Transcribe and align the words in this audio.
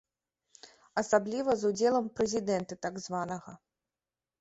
Асабліва 1.01 1.51
з 1.61 1.73
удзелам 1.73 2.05
прэзідэнта 2.17 2.73
так 2.89 2.95
званага. 3.09 3.51